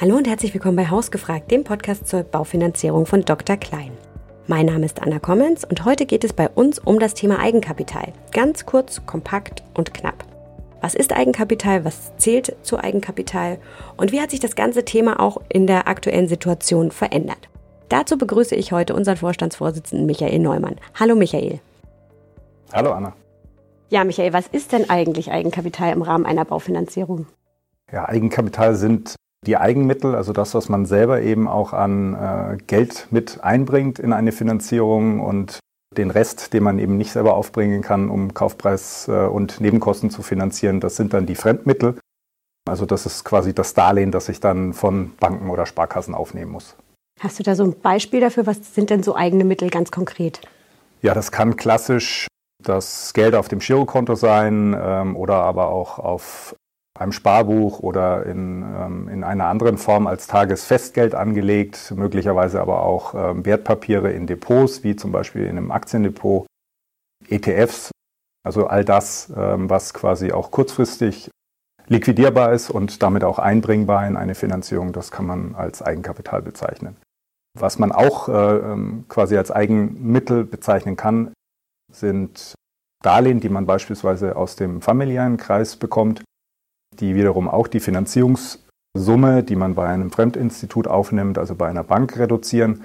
[0.00, 3.56] Hallo und herzlich willkommen bei Hausgefragt, dem Podcast zur Baufinanzierung von Dr.
[3.56, 3.92] Klein.
[4.48, 8.12] Mein Name ist Anna Kommens und heute geht es bei uns um das Thema Eigenkapital.
[8.32, 10.24] Ganz kurz, kompakt und knapp.
[10.80, 11.84] Was ist Eigenkapital?
[11.84, 13.58] Was zählt zu Eigenkapital?
[13.96, 17.48] Und wie hat sich das ganze Thema auch in der aktuellen Situation verändert?
[17.88, 20.76] Dazu begrüße ich heute unseren Vorstandsvorsitzenden Michael Neumann.
[20.98, 21.60] Hallo Michael.
[22.72, 23.12] Hallo Anna.
[23.90, 27.26] Ja, Michael, was ist denn eigentlich Eigenkapital im Rahmen einer Baufinanzierung?
[27.92, 29.14] Ja, Eigenkapital sind
[29.46, 34.12] die Eigenmittel, also das, was man selber eben auch an äh, Geld mit einbringt in
[34.12, 35.58] eine Finanzierung und
[35.96, 40.22] den Rest, den man eben nicht selber aufbringen kann, um Kaufpreis äh, und Nebenkosten zu
[40.22, 41.98] finanzieren, das sind dann die Fremdmittel.
[42.68, 46.76] Also das ist quasi das Darlehen, das ich dann von Banken oder Sparkassen aufnehmen muss.
[47.20, 48.46] Hast du da so ein Beispiel dafür?
[48.46, 50.40] Was sind denn so eigene Mittel ganz konkret?
[51.02, 52.28] Ja, das kann klassisch
[52.62, 56.54] das Geld auf dem Girokonto sein ähm, oder aber auch auf
[56.98, 63.14] einem Sparbuch oder in, ähm, in einer anderen Form als Tagesfestgeld angelegt, möglicherweise aber auch
[63.14, 66.46] ähm, Wertpapiere in Depots, wie zum Beispiel in einem Aktiendepot,
[67.28, 67.90] ETFs,
[68.44, 71.30] also all das, ähm, was quasi auch kurzfristig
[71.88, 76.96] liquidierbar ist und damit auch einbringbar in eine Finanzierung, das kann man als Eigenkapital bezeichnen.
[77.58, 81.32] Was man auch äh, ähm, quasi als Eigenmittel bezeichnen kann,
[81.92, 82.54] sind
[83.02, 86.22] Darlehen, die man beispielsweise aus dem familiären Kreis bekommt
[87.02, 92.18] die wiederum auch die Finanzierungssumme, die man bei einem Fremdinstitut aufnimmt, also bei einer Bank
[92.18, 92.82] reduzieren.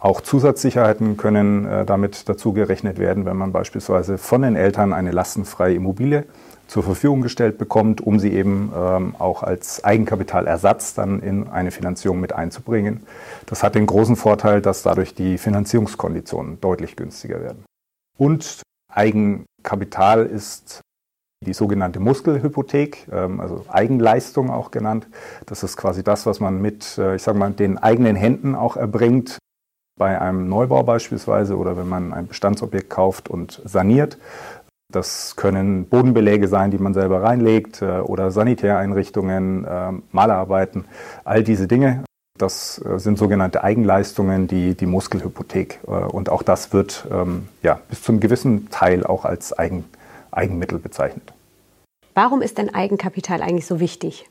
[0.00, 5.12] Auch Zusatzsicherheiten können äh, damit dazu gerechnet werden, wenn man beispielsweise von den Eltern eine
[5.12, 6.24] lastenfreie Immobilie
[6.66, 12.18] zur Verfügung gestellt bekommt, um sie eben ähm, auch als Eigenkapitalersatz dann in eine Finanzierung
[12.18, 13.06] mit einzubringen.
[13.46, 17.64] Das hat den großen Vorteil, dass dadurch die Finanzierungskonditionen deutlich günstiger werden.
[18.18, 20.80] Und Eigenkapital ist
[21.42, 25.06] die sogenannte Muskelhypothek, ähm, also Eigenleistung auch genannt.
[25.46, 28.76] Das ist quasi das, was man mit, äh, ich sage mal, den eigenen Händen auch
[28.76, 29.38] erbringt,
[29.98, 34.18] bei einem Neubau beispielsweise oder wenn man ein Bestandsobjekt kauft und saniert.
[34.92, 40.84] Das können Bodenbeläge sein, die man selber reinlegt äh, oder Sanitäreinrichtungen, ähm, Malerarbeiten,
[41.24, 42.04] all diese Dinge.
[42.38, 45.80] Das äh, sind sogenannte Eigenleistungen, die, die Muskelhypothek.
[45.84, 49.84] Und auch das wird ähm, ja, bis zum gewissen Teil auch als Eigen,
[50.32, 51.32] Eigenmittel bezeichnet.
[52.14, 54.28] Warum ist denn Eigenkapital eigentlich so wichtig?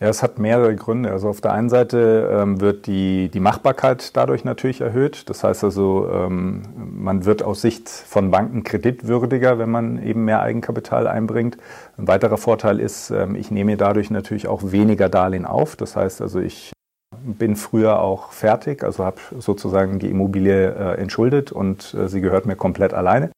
[0.00, 1.10] Ja, es hat mehrere Gründe.
[1.10, 5.28] Also auf der einen Seite ähm, wird die, die Machbarkeit dadurch natürlich erhöht.
[5.28, 10.40] Das heißt also, ähm, man wird aus Sicht von Banken kreditwürdiger, wenn man eben mehr
[10.40, 11.58] Eigenkapital einbringt.
[11.96, 15.74] Ein weiterer Vorteil ist, ähm, ich nehme dadurch natürlich auch weniger Darlehen auf.
[15.74, 16.72] Das heißt also, ich
[17.20, 22.46] bin früher auch fertig, also habe sozusagen die Immobilie äh, entschuldet und äh, sie gehört
[22.46, 23.32] mir komplett alleine.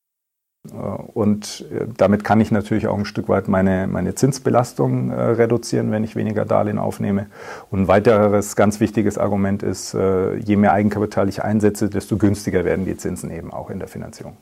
[0.68, 5.20] Äh, und äh, damit kann ich natürlich auch ein Stück weit meine, meine Zinsbelastung äh,
[5.20, 7.26] reduzieren, wenn ich weniger Darlehen aufnehme.
[7.70, 12.64] Und ein weiteres ganz wichtiges Argument ist, äh, je mehr Eigenkapital ich einsetze, desto günstiger
[12.64, 14.36] werden die Zinsen eben auch in der Finanzierung.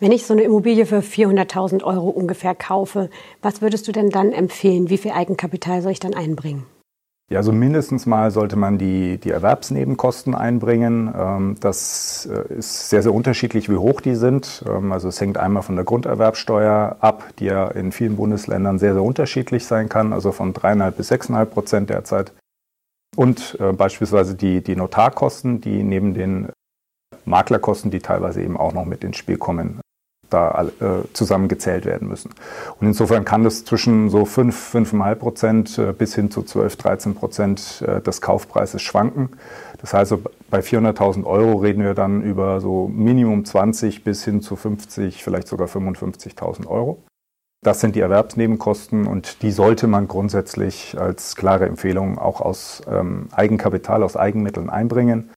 [0.00, 3.10] Wenn ich so eine Immobilie für 400.000 Euro ungefähr kaufe,
[3.42, 4.90] was würdest du denn dann empfehlen?
[4.90, 6.66] Wie viel Eigenkapital soll ich dann einbringen?
[7.30, 11.12] Ja, also mindestens mal sollte man die, die Erwerbsnebenkosten einbringen.
[11.14, 14.64] Ähm, das äh, ist sehr, sehr unterschiedlich, wie hoch die sind.
[14.66, 18.94] Ähm, also es hängt einmal von der Grunderwerbsteuer ab, die ja in vielen Bundesländern sehr,
[18.94, 22.32] sehr unterschiedlich sein kann, also von dreieinhalb bis sechseinhalb Prozent derzeit.
[23.14, 26.48] Und äh, beispielsweise die, die Notarkosten, die neben den
[27.26, 29.80] Maklerkosten, die teilweise eben auch noch mit ins Spiel kommen,
[30.30, 32.30] da äh, zusammengezählt werden müssen.
[32.80, 37.14] Und insofern kann das zwischen so 5, 5,5 Prozent äh, bis hin zu 12, 13
[37.14, 39.30] Prozent äh, des Kaufpreises schwanken.
[39.80, 40.14] Das heißt,
[40.50, 45.48] bei 400.000 Euro reden wir dann über so Minimum 20 bis hin zu 50, vielleicht
[45.48, 47.02] sogar 55.000 Euro.
[47.64, 53.28] Das sind die Erwerbsnebenkosten und die sollte man grundsätzlich als klare Empfehlung auch aus ähm,
[53.32, 55.30] Eigenkapital, aus Eigenmitteln einbringen.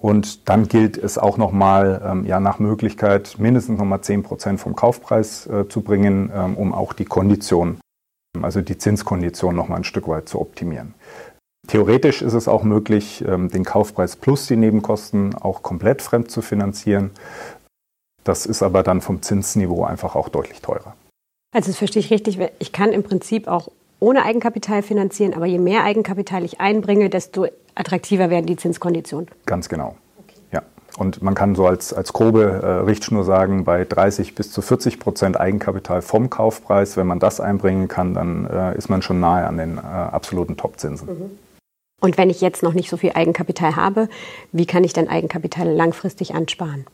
[0.00, 4.76] Und dann gilt es auch nochmal, ähm, ja, nach Möglichkeit mindestens nochmal 10 Prozent vom
[4.76, 7.80] Kaufpreis äh, zu bringen, ähm, um auch die Kondition,
[8.40, 10.94] also die Zinskondition nochmal ein Stück weit zu optimieren.
[11.66, 16.42] Theoretisch ist es auch möglich, ähm, den Kaufpreis plus die Nebenkosten auch komplett fremd zu
[16.42, 17.10] finanzieren.
[18.22, 20.94] Das ist aber dann vom Zinsniveau einfach auch deutlich teurer.
[21.52, 22.38] Also das verstehe ich richtig.
[22.58, 23.68] Ich kann im Prinzip auch
[24.00, 29.28] ohne Eigenkapital finanzieren, aber je mehr Eigenkapital ich einbringe, desto attraktiver werden die Zinskonditionen.
[29.46, 29.96] Ganz genau.
[30.18, 30.38] Okay.
[30.52, 30.62] Ja.
[30.98, 34.98] Und man kann so als, als grobe äh, Richtschnur sagen, bei 30 bis zu 40
[34.98, 39.46] Prozent Eigenkapital vom Kaufpreis, wenn man das einbringen kann, dann äh, ist man schon nahe
[39.46, 41.08] an den äh, absoluten Topzinsen.
[41.08, 41.38] Mhm.
[42.00, 44.08] Und wenn ich jetzt noch nicht so viel Eigenkapital habe,
[44.52, 46.86] wie kann ich dann Eigenkapital langfristig ansparen?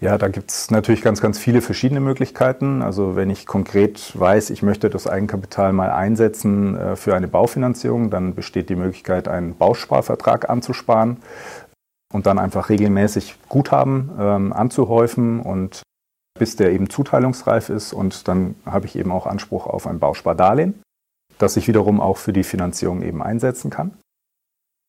[0.00, 2.80] Ja, da gibt es natürlich ganz, ganz viele verschiedene Möglichkeiten.
[2.80, 8.08] Also wenn ich konkret weiß, ich möchte das Eigenkapital mal einsetzen äh, für eine Baufinanzierung,
[8.08, 11.18] dann besteht die Möglichkeit, einen Bausparvertrag anzusparen
[12.14, 15.82] und dann einfach regelmäßig Guthaben ähm, anzuhäufen und
[16.38, 20.80] bis der eben zuteilungsreif ist und dann habe ich eben auch Anspruch auf ein Bauspardarlehen,
[21.36, 23.92] das ich wiederum auch für die Finanzierung eben einsetzen kann.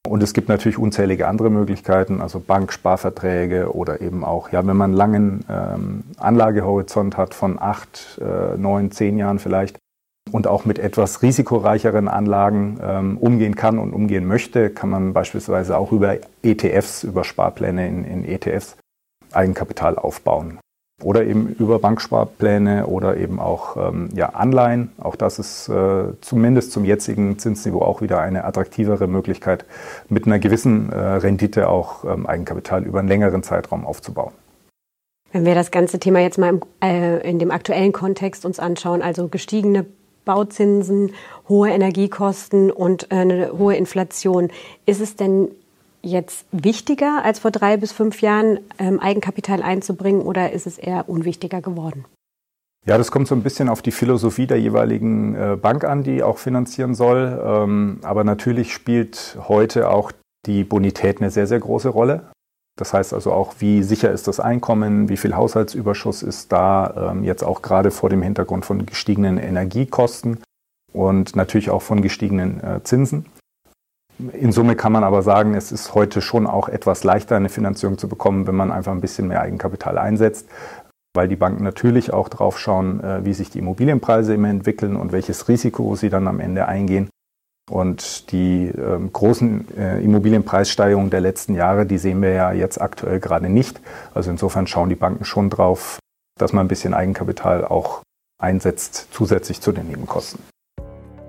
[0.08, 4.92] Und es gibt natürlich unzählige andere Möglichkeiten, also Banksparverträge oder eben auch, ja, wenn man
[4.92, 9.78] einen langen ähm, Anlagehorizont hat von acht, äh, neun, zehn Jahren vielleicht
[10.32, 15.78] und auch mit etwas risikoreicheren Anlagen ähm, umgehen kann und umgehen möchte, kann man beispielsweise
[15.78, 18.78] auch über ETFs, über Sparpläne in, in ETFs
[19.32, 20.60] Eigenkapital aufbauen
[21.04, 24.92] oder eben über Banksparpläne oder eben auch ähm, ja, Anleihen.
[25.00, 29.66] Auch das ist äh, zumindest zum jetzigen Zinsniveau auch wieder eine attraktivere Möglichkeit,
[30.10, 34.34] mit einer gewissen äh, Rendite auch ähm, Eigenkapital über einen längeren Zeitraum aufzubauen.
[35.32, 39.02] Wenn wir das ganze Thema jetzt mal im, äh, in dem aktuellen Kontext uns anschauen,
[39.02, 39.86] also gestiegene
[40.26, 41.14] Bauzinsen,
[41.50, 44.50] hohe Energiekosten und äh, eine hohe Inflation,
[44.86, 45.50] ist es denn
[46.02, 51.10] jetzt wichtiger als vor drei bis fünf Jahren, ähm, Eigenkapital einzubringen oder ist es eher
[51.10, 52.06] unwichtiger geworden?
[52.86, 56.24] Ja, das kommt so ein bisschen auf die Philosophie der jeweiligen äh, Bank an, die
[56.24, 57.40] auch finanzieren soll.
[57.44, 60.12] Ähm, aber natürlich spielt heute auch
[60.48, 62.32] die Bonität eine sehr, sehr große Rolle.
[62.80, 67.24] Das heißt also auch, wie sicher ist das Einkommen, wie viel Haushaltsüberschuss ist da, ähm,
[67.24, 70.40] jetzt auch gerade vor dem Hintergrund von gestiegenen Energiekosten
[70.92, 73.26] und natürlich auch von gestiegenen äh, Zinsen.
[74.34, 77.98] In Summe kann man aber sagen, es ist heute schon auch etwas leichter, eine Finanzierung
[77.98, 80.48] zu bekommen, wenn man einfach ein bisschen mehr Eigenkapital einsetzt,
[81.16, 85.12] weil die Banken natürlich auch drauf schauen, äh, wie sich die Immobilienpreise immer entwickeln und
[85.12, 87.10] welches Risiko sie dann am Ende eingehen.
[87.70, 93.20] Und die äh, großen äh, Immobilienpreissteigerungen der letzten Jahre, die sehen wir ja jetzt aktuell
[93.20, 93.80] gerade nicht.
[94.14, 96.00] Also insofern schauen die Banken schon drauf,
[96.38, 98.02] dass man ein bisschen Eigenkapital auch
[98.42, 100.44] einsetzt, zusätzlich zu den Nebenkosten.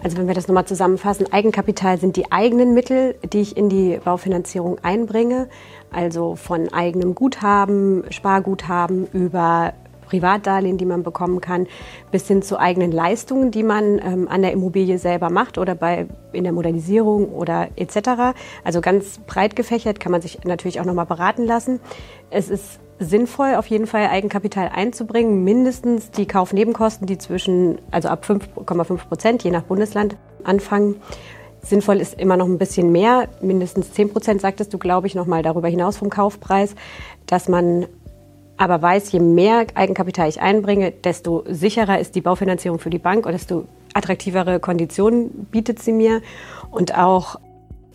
[0.03, 4.01] Also wenn wir das nochmal zusammenfassen, Eigenkapital sind die eigenen Mittel, die ich in die
[4.05, 5.49] Baufinanzierung einbringe,
[5.93, 9.75] also von eigenem Guthaben, Sparguthaben über
[10.13, 11.69] Privatdarlehen, die man bekommen kann,
[12.11, 16.07] bis hin zu eigenen Leistungen, die man ähm, an der Immobilie selber macht oder bei,
[16.33, 18.35] in der Modernisierung oder etc.
[18.63, 21.81] Also ganz breit gefächert kann man sich natürlich auch nochmal beraten lassen.
[22.29, 28.25] Es ist sinnvoll, auf jeden Fall Eigenkapital einzubringen, mindestens die Kaufnebenkosten, die zwischen, also ab
[28.27, 30.97] 5,5 Prozent, je nach Bundesland, anfangen.
[31.63, 35.27] Sinnvoll ist immer noch ein bisschen mehr, mindestens 10 Prozent, sagtest du, glaube ich, noch
[35.27, 36.75] mal darüber hinaus vom Kaufpreis,
[37.27, 37.87] dass man
[38.57, 43.27] aber weiß, je mehr Eigenkapital ich einbringe, desto sicherer ist die Baufinanzierung für die Bank
[43.27, 43.65] und desto
[43.95, 46.23] attraktivere Konditionen bietet sie mir.
[46.71, 47.41] Und auch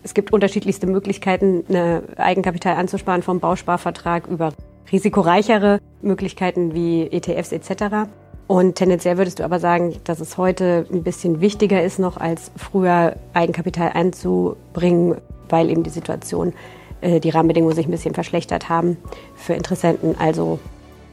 [0.02, 4.52] es gibt unterschiedlichste Möglichkeiten, eine Eigenkapital anzusparen vom Bausparvertrag über
[4.92, 8.08] risikoreichere Möglichkeiten wie ETFs etc.
[8.46, 12.50] Und tendenziell würdest du aber sagen, dass es heute ein bisschen wichtiger ist noch als
[12.56, 15.16] früher Eigenkapital einzubringen,
[15.48, 16.54] weil eben die Situation,
[17.02, 18.96] äh, die Rahmenbedingungen sich ein bisschen verschlechtert haben
[19.36, 20.16] für Interessenten.
[20.18, 20.58] Also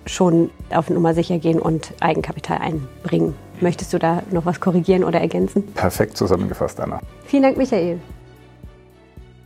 [0.05, 3.35] schon auf Nummer sicher gehen und Eigenkapital einbringen.
[3.59, 5.63] Möchtest du da noch was korrigieren oder ergänzen?
[5.73, 7.01] Perfekt zusammengefasst, Anna.
[7.25, 7.99] Vielen Dank, Michael.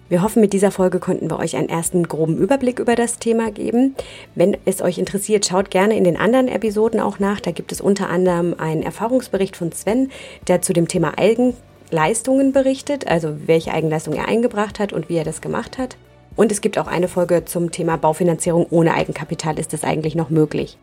[0.10, 3.52] Wir hoffen, mit dieser Folge konnten wir euch einen ersten groben Überblick über das Thema
[3.52, 3.94] geben.
[4.34, 7.40] Wenn es euch interessiert, schaut gerne in den anderen Episoden auch nach.
[7.40, 10.10] Da gibt es unter anderem einen Erfahrungsbericht von Sven,
[10.48, 15.26] der zu dem Thema Eigenleistungen berichtet, also welche Eigenleistung er eingebracht hat und wie er
[15.26, 15.96] das gemacht hat.
[16.36, 19.60] Und es gibt auch eine Folge zum Thema Baufinanzierung ohne Eigenkapital.
[19.60, 20.80] Ist es eigentlich noch möglich?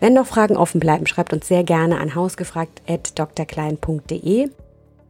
[0.00, 4.48] Wenn noch Fragen offen bleiben, schreibt uns sehr gerne an hausgefragt.drklein.de.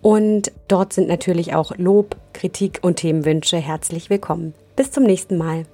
[0.02, 4.52] Und dort sind natürlich auch Lob, Kritik und Themenwünsche herzlich willkommen.
[4.74, 5.64] Bis zum nächsten Mal.